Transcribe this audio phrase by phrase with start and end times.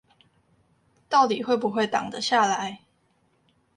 [1.07, 2.79] 到底會不會擋得下來